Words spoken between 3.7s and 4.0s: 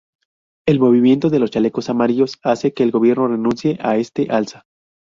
a